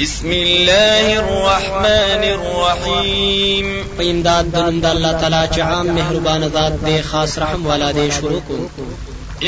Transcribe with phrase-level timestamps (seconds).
[0.00, 3.66] بسم الله الرحمن الرحيم
[3.96, 7.90] په امداد د نوم د الله تعالی چې عام مهربان ذات دی خاص رحم والا
[7.98, 8.56] دی شروع کو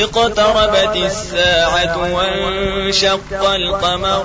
[0.03, 4.23] اقتربت الساعة وانشق القمر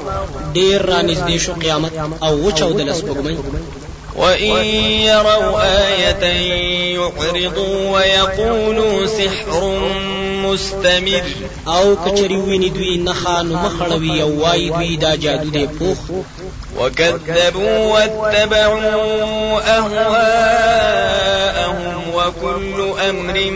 [0.53, 3.37] ډیر را نږدې شو قیامت او وچو د لسبګمۍ
[4.17, 4.65] وإن
[5.05, 6.23] يروا آية
[6.95, 9.79] يعرضوا ويقولوا سحر
[10.43, 11.23] مستمر.
[11.67, 15.97] أو کچری ویني دوی نخا نو مخړوي أو وای دوی دا جادو دی پوخ
[16.79, 21.17] وكذبوا واتبعوا أهواءهم
[22.13, 23.51] وكل أمر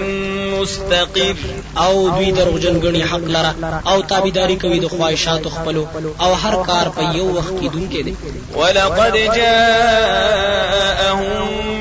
[0.62, 1.36] مستقر
[1.78, 3.54] او دوی دروغجن غني حق لرا
[3.88, 5.88] او تابعداري کوي د خواهشاتو خپلو
[6.22, 8.16] او هر کار په یو وخت کې دونکې دي
[8.56, 11.22] ولقد جاءهم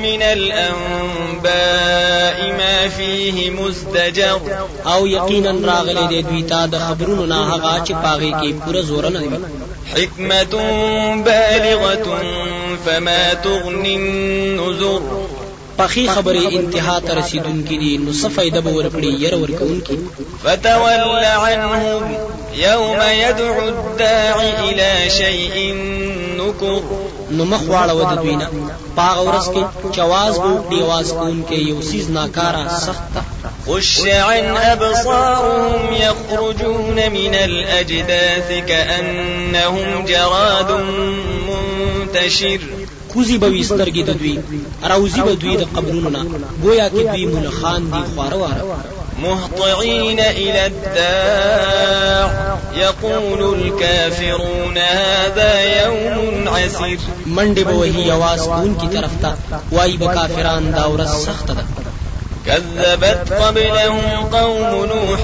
[0.01, 1.47] من الأنباء
[2.57, 4.39] ما فيه مزدجر.
[4.85, 8.81] او یقینا راغلي دي دوی ته د خبرونو نه هغه چې په هغې کې پوره
[8.81, 9.29] زور نه دی
[9.95, 10.53] حكمة
[11.25, 12.21] بالغة
[12.85, 15.01] فما تغني النذر
[15.80, 19.98] پخی خبرې انتها ته رسیدونکې دي نو څه فائدہ به ورکړي ير ورکونکي
[20.44, 22.02] فتول عنهم
[22.54, 25.74] يوم يدعو الداعي إلى شيء
[26.38, 26.80] نكر
[27.30, 28.48] نو مخ واړه د دوی نه
[28.96, 29.62] پاغ ورس کې
[29.96, 33.18] چواز بو دی आवाज کوونکې یو سیز ناکارا سخت
[33.66, 40.70] خش عن أبصارهم يخرجون من الأجداث كأنهم جراد
[41.48, 42.60] منتشر
[43.13, 44.39] کوزي به وي سترګې د دوی
[44.83, 46.25] راوزي به دوی د قبرونو نه.
[46.63, 48.63] گویا کې دوی ملخان دي خواره واره.
[49.21, 52.57] مهطعين إلى الداع.
[52.75, 56.99] يقول الكافرون هذا يوم عسير.
[57.25, 59.35] من دي بوهي يواز كون کی طرف تا
[59.71, 61.65] واي بكافران داور سخت ده.
[62.45, 65.21] كذبت قبلهم قوم نوح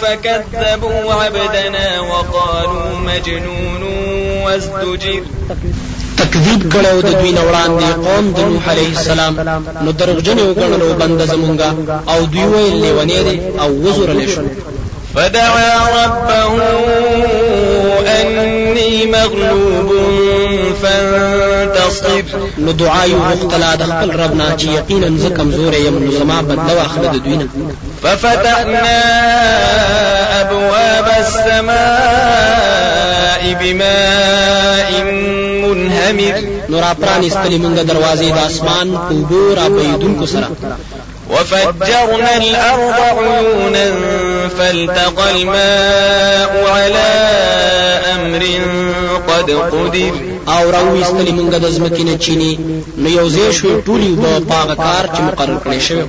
[0.00, 3.82] فكذبوا عبدنا وقالوا مجنون
[4.44, 5.22] وازدجر.
[6.30, 9.34] تکذیب کړو د دوی نه وړاندې قوم د نوح علیه السلام.
[9.84, 11.68] نو دروغجن وګڼلو بنده زمونږه.
[12.12, 14.42] او دوی ویل لیونی دی او وزورلی شو.
[15.14, 16.54] فدعا ربه
[18.20, 19.90] أني مغلوب
[20.82, 22.22] فانتصر
[22.58, 26.42] نو دعا یې وغوښتله د خپل رب نه چې یقینا زه کمزور یم نو زما
[26.42, 27.46] بدله واخله د دوی نه.
[28.02, 28.90] ففتحنا
[30.40, 32.89] أبواب السماء
[33.60, 35.04] بماء
[35.62, 36.36] منهمر.
[36.70, 40.48] نور پرانستلې موږ دروازې د اسمان په ګور اپیدونکو سره.
[41.32, 43.86] وفجرنا الأرض عيونا
[44.58, 47.10] فالتقى الماء على
[48.14, 48.42] أمر
[49.28, 50.12] قد قدر.
[50.48, 52.58] او راوېستلې مونږ د ځمکې چینې
[52.98, 54.10] نو یو ځای شو ټولې
[54.48, 56.04] په هغه کار چې مقرر کړی شوی.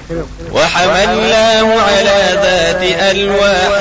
[0.53, 3.75] وحملناه على ذات ألواح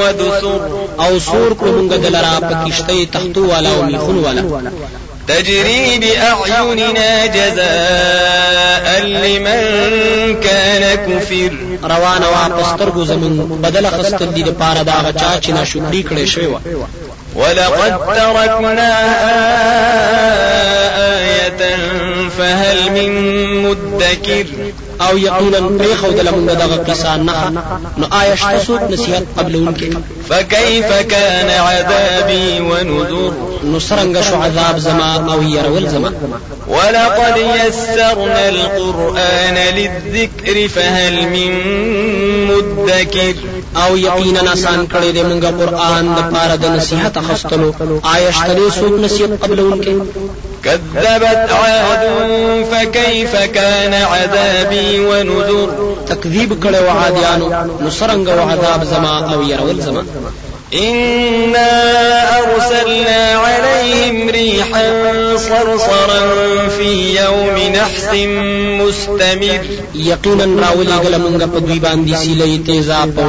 [0.00, 0.60] ودسر.
[1.00, 4.42] او سور کړو مونږ ده لره په کشتۍ تختو والا او میخونو والا.
[5.28, 9.60] تجري بأعيننا جزاء لمن
[10.40, 11.52] كان كفر.
[11.84, 15.50] روانه وه په سترګو زمونږ بدل اخستل د پاره د هغه چا چې
[16.24, 16.58] شوی و
[17.36, 19.04] ولقد تركناها
[21.18, 21.76] آية
[22.38, 23.10] فهل من
[23.62, 24.46] مدكر.
[25.00, 27.50] او یقینا پرېخوده مونږ دغه قصه نه
[27.98, 29.90] نو آیا شته څوک نصیحت قبلونکي
[30.28, 33.32] فكيف كان عذابي ونذر؟
[33.64, 36.12] نو څرنګه شو عذاب زما او یرول زما.
[36.68, 41.50] ولقد يسرنا القرآن للذكر فهل من
[42.48, 43.34] مدكر؟
[43.76, 47.72] أو یقینا آسان کړی دی مونږه قرآن د پاره د نصیحت اخستلو
[48.14, 49.94] آیا شته څوک نصیحت قبلونکي
[50.64, 52.04] كذبت عاد
[52.72, 57.48] فكيف كان عذابي ونذر؟ تکذیب کړي و عادیانو
[57.80, 60.04] نو څرنګه و عذاب زما أو يرول زما.
[60.74, 61.70] إنا
[62.38, 64.86] أرسلنا عليهم ريحا
[65.36, 66.20] صرصرا
[66.68, 68.08] في يوم نحس
[68.80, 69.60] مستمر.
[69.94, 73.22] یقینا راولي ګل مونږ په دوی باندې سیلې تیزا په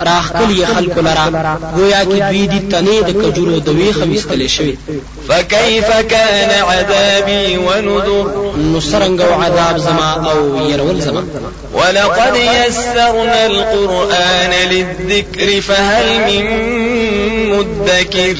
[0.00, 1.26] راخکلی خلق لرا
[1.76, 4.74] گویا کی دوی دی تنه د کجورو د وی خويستل شوی
[5.28, 8.26] فكيف كان عذابي ونذر؟
[8.56, 11.24] نو څرنګه عذاب زما او يرول زما؟
[11.72, 16.44] ولقد يسرنا القرآن للذكر فهل من
[17.50, 18.36] مدكر؟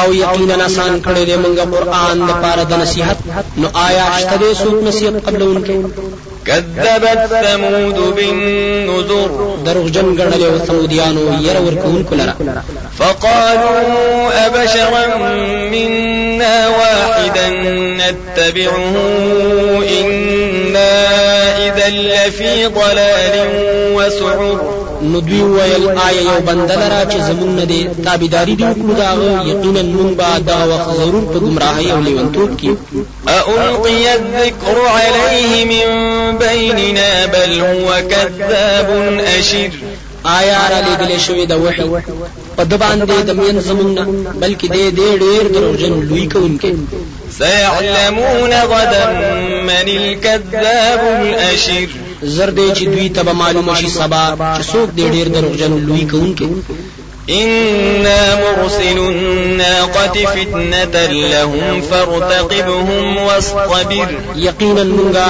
[0.00, 3.18] او یقینا آسان کړی دی موږ قرآن د پاره د نصیحت.
[3.56, 5.76] نو آیا شته څوک نصیحت قبلونکي
[6.46, 9.30] كذبت ثمود بالنذر.
[9.66, 12.34] دروغجن ګڼل او ثمودیانو ير ورکوونکو لرا
[12.98, 15.04] فقالوا أبشرا
[15.72, 17.48] منا واحدا
[18.00, 18.94] نتبعه
[20.00, 20.92] إنا
[21.66, 23.34] إذا لفي ضلال
[23.96, 24.84] وسعر.
[25.12, 29.48] نو دوی ویل آیا یو بنده لرا چې زمون نه دی؟ تابعداري دی وکړو داغه
[29.50, 32.70] یقینا مونږ به دا وخت ضرور په گمراهۍ أو لیونتوب کې.
[33.28, 35.86] ألقي الذكر عليه من
[36.38, 38.88] بيننا بل هو كذاب
[39.38, 39.70] أشر.
[40.24, 41.84] آیا را لګلې شوې د وحي
[42.56, 43.94] په د باندې د مين زمونږ
[44.42, 46.72] بلکې دې دې ډېر دروژن لوی کوونکې
[47.38, 49.04] سيعلمون غدا
[49.68, 51.88] من الكذاب الأشر.
[52.36, 54.24] زر دې چې دوی ته به معلومه شي سبا
[54.58, 56.48] چې څوک دې ډېر دروژن لوی کوونکې
[57.30, 65.28] إنا مرسل الناقة فتنة لهم فارتقبهم واصطبر یقینا مونږه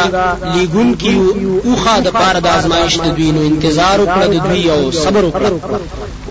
[0.54, 4.90] لیګون کیو اوخه د پاره د ازمایښت د دوی نو انتظار وکړه د دوی او
[4.92, 5.50] صبر وکړه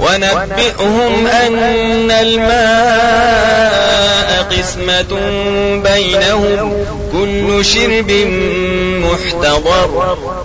[0.03, 3.63] ونبئهم أن الماء
[4.51, 5.11] قسمة
[5.83, 6.71] بينهم.
[7.11, 8.11] كل شرب
[9.03, 9.89] محتضر.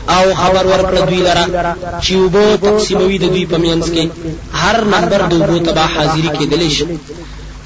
[0.08, 4.05] أو خبر ورکړه دوی لره چې وبو تقسیموي د دوی په منځ کې
[4.52, 6.84] هر نمبر د وبو تبا حاضری کېدلی شي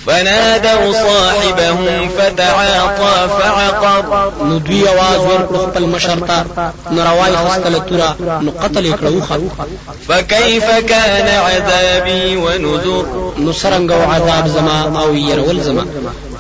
[0.08, 4.04] فنادوا صاحبهم فتعاطى فعقر
[4.44, 6.46] نو دوی आवाज ورکړ خپل مشر ته
[6.92, 9.42] نو روای خستل تورا نو قتل کړو خو
[10.08, 13.06] فكيف كان عذابي ونذر
[13.38, 15.86] نو سرنګ عذاب زما او يرول زما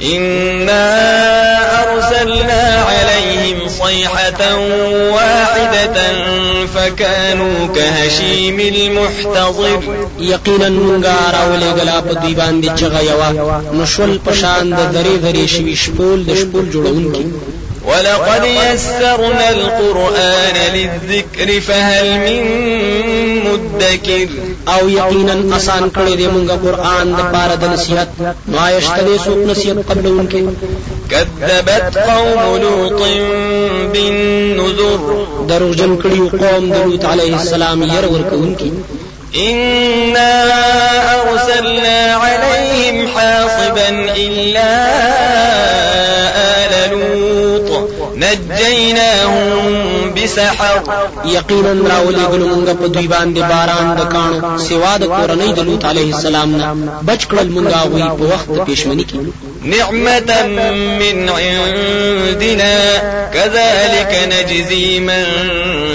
[0.01, 0.83] إنا
[2.12, 4.56] أرسلنا عليهم صيحة
[5.10, 5.96] واحدة
[6.74, 9.80] فكانوا كهشيم المحتضر
[10.18, 13.30] یقینا مونږه راولې غلا په دوی باندې چغه یوا.
[13.72, 17.24] نو شول پشان د درې درې شوي شپول د شپول جوړونکي
[17.86, 22.42] ولقد يسرنا القرآن للذكر فهل من
[23.44, 24.28] مدكر.
[24.68, 28.08] او یقینا آسان کړی دی مونږه قران د پاره د نصیحت.
[28.48, 30.48] نو آیشته دې څوک نصیحت قبلونکي
[31.12, 33.02] كذبت قوم لوط
[33.92, 35.00] بالنذر.
[35.48, 38.72] دروغجن کړیو قوم د لوط علیه السلام ير ورکونکي
[39.36, 40.32] إنا
[41.22, 44.70] أرسلنا عليهم حاصبا إلا
[46.36, 47.88] آل لوط.
[48.16, 49.64] نجيناهم
[50.16, 50.76] بسحر.
[51.24, 55.84] یقینا راولې ګلو مونږ په دوی باندې باران د کانو سوا د کورنۍ د لوط
[55.84, 56.74] علیه السلام نه.
[57.06, 59.51] بچ کړل مونږه وی په وخت پېشمنی کې.
[59.64, 60.46] نعمة
[60.98, 62.98] من عندنا.
[63.34, 65.24] كذلك نجزي من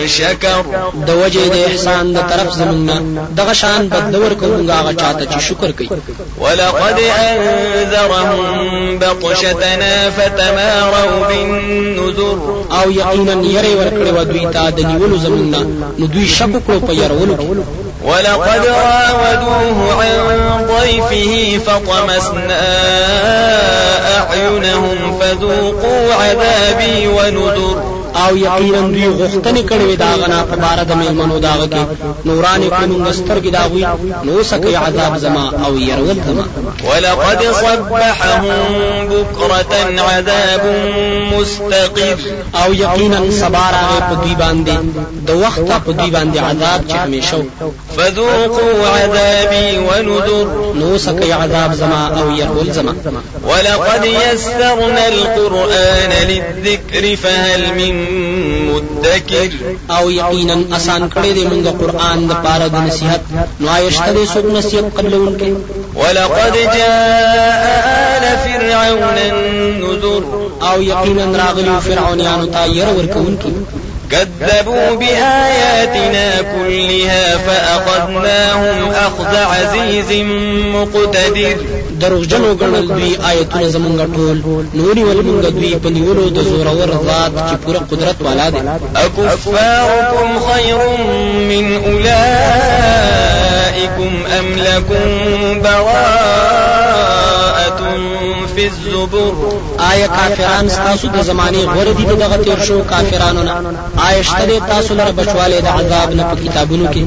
[0.07, 0.65] شكر.
[1.07, 3.01] د وجه د احسان د طرف زمونږ
[3.37, 5.89] دغه شان بدلور کومږه هغه چاته چې شکر کوي.
[6.37, 12.57] ولقد أنذرهم بطشتنا فتماروا بالنذر.
[12.71, 15.55] او یقینا یری ورکړی و دوی ته د نیولو زمونږ
[15.99, 17.65] نو دوی شک کړو په يرولو
[18.07, 22.61] ولقد راودوه عن ضيفه فطمسنا
[24.19, 31.39] أعينهم فذوقوا عذابي ونذر او یقینا دوی غوښتنې کړې دا غنا په بار د میلمنو
[31.39, 31.83] داغه کې.
[32.27, 33.83] نورانې کوم سترګې داوي
[34.27, 36.45] نو سکه عذاب زما او يرول زما.
[36.89, 38.43] ولقد صبحهم
[39.09, 39.73] بكرة
[40.09, 40.63] عذاب
[41.33, 42.17] مستقر.
[42.61, 44.75] او یقینا صبر هغه په دوی باندې
[45.27, 47.37] د وخت په دوی باندې عذاب چې همیشه
[47.97, 50.47] فذوقوا عذابي ونذر.
[50.79, 52.93] نو سکه عذاب زما او يرول زما.
[53.49, 58.06] ولقد يسرنا القرآن للذكر فهل من
[58.69, 59.49] مدكر.
[59.91, 63.21] او یقینا آسان کړی دی موږ قرآن د پاره د نصيحت
[63.59, 65.53] نو آیا شته دې څوک نصیحت قبلونکي
[65.95, 67.63] ولقد جاء
[68.17, 70.23] آل فرعون النذر.
[70.61, 73.53] او یقینا راغلی فرعونانو ته ير ورکونکي
[74.11, 80.25] كذبوا بآياتنا كلها فأخذناهم أخذ عزيز
[80.75, 81.57] مقتدر.
[82.01, 84.37] دروغجنو ګڼل دوی آیتونه زمونږ ټول.
[84.79, 88.61] نوري ول مونږ دوی په نیولو د زورور ذات چې پوره قدرت والا دی.
[88.95, 90.79] أكفاركم خير
[91.51, 92.11] من أولئكم
[94.39, 95.05] أم لكم
[95.63, 96.99] براءة
[98.55, 99.33] في الزبر.
[99.79, 103.53] آیا کافران ستاسو د زمانه غوړه دي دغه تیر شو کافرانو نه؟
[104.07, 107.03] آیا شته تاسو لره بچواله د عذاب نه په کتابونو کې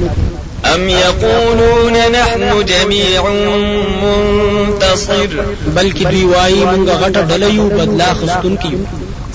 [0.65, 3.23] أم يقولون نحن جميع
[4.03, 5.29] منتصر؟
[5.77, 8.79] بلکې دوی وایي مونږ غټه ډله یو بدلا خستون کیو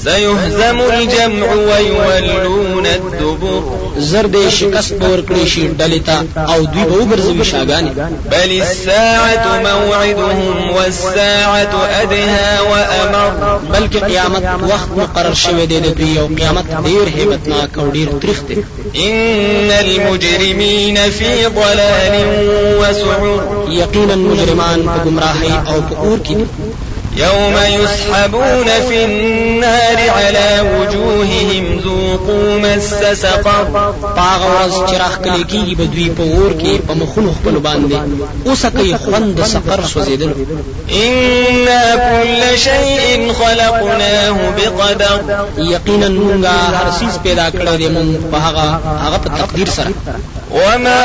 [0.05, 3.63] سيهزم الجمع ويولون الدبر.
[3.97, 6.17] زر دې شکست پور کړی شي ډلې ته
[6.53, 7.91] أو دوی به شاګانی
[8.31, 13.59] بل الساعة موعدهم والساعة أدهى وأمر.
[13.73, 18.55] بلکې قیامت وخت مقرر شوی دی د أو قیامت ډیر هیبتناک أو ډیر تریخ دی.
[18.95, 22.15] إن المجرمين في ضلال
[22.79, 23.21] وسعر.
[23.69, 25.09] یقینا مجرمان په
[25.67, 26.45] أو په اور کې دي.
[27.15, 33.65] يوم يسحبون في النار على وجوههم ذوقوا مس سقر.
[34.15, 37.95] پاغ ورځ چې راخلي کیږي په دوی په اور کې په مخونو خپل باندې.
[38.47, 40.31] اوسه کوي خوند سقر سوځیدل.
[40.89, 45.19] ان كل شيء خلقناه بقدر.
[45.57, 49.91] یقینا موږ هر سیس پیدا کړی دی موږ په هغه هغه په تقدیر سره.
[50.51, 51.01] وما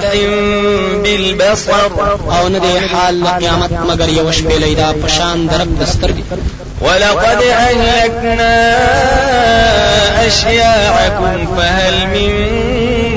[0.00, 1.90] كلمح بالبصر.
[2.30, 6.24] او نه دی حال قیامت مگر یو شپې لیدا پشان درب دسترګي
[6.80, 8.56] ولقد أهلكنا
[10.26, 12.30] أشياعكم فهل من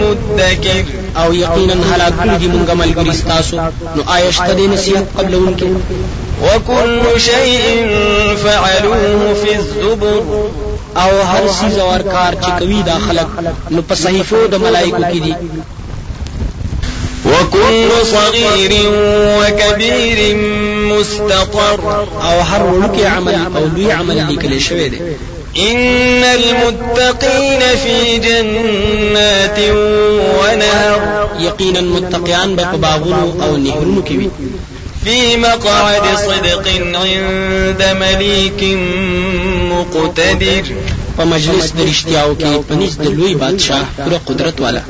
[0.01, 0.85] مدكر.
[1.17, 3.57] او یقینا هلاک کړي دي مونږه ملګری ستاسو.
[3.95, 5.67] نو آیشت دې نصیحت قبل انکه
[6.43, 7.87] وكل شيء
[8.43, 10.21] فعلوه في الزبر.
[10.97, 13.29] او هر څيز او هر کار چې کوي دا خلق.
[13.71, 15.33] نو په صحیفو د ملائکو کې دي
[17.29, 18.71] وكل صغير
[19.39, 20.35] وكبير
[20.91, 21.79] مستطر.
[22.21, 24.99] او هر وړوکی عمل او لوی عمل لیکل شوی دی
[25.57, 29.59] إن المتقين في جنات
[30.39, 30.99] ونهر.
[32.55, 34.29] به په باغونو أو نهرونو کې وي
[35.03, 38.63] في مقعد صدق عند مليك
[39.71, 40.63] مقتدر.
[41.17, 44.81] په مجلس د رښتیاو کې پنځ د لوی بادشاه پوره قدرت والا.